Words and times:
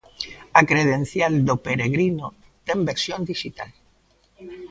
A 0.59 0.61
credencial 0.71 1.33
do 1.47 1.55
peregrino 1.67 2.27
ten 2.67 2.79
versión 2.89 3.19
dixital. 3.31 3.71